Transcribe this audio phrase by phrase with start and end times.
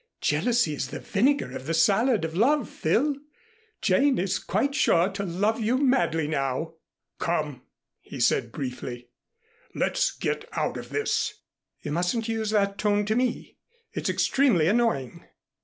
[0.21, 3.17] Jealousy is the vinegar of the salad of love, Phil.
[3.83, 6.73] Jane is quite sure to love you madly now."
[7.19, 7.61] "Come,"
[7.99, 9.09] he said briefly,
[9.75, 11.41] "let's get out of this."
[11.83, 13.57] "You mustn't use that tone to me.
[13.93, 15.23] It's extremely annoying."